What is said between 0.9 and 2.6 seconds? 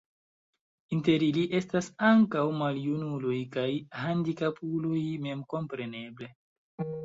Inter ili estas ankaŭ